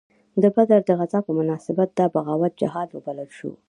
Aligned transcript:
د 0.41 0.43
بدر 0.55 0.79
د 0.85 0.89
غزا 0.99 1.19
په 1.27 1.31
مناسبت 1.39 1.89
دا 1.99 2.05
بغاوت 2.13 2.53
جهاد 2.61 2.89
وبلل 2.91 3.29
شو. 3.37 3.51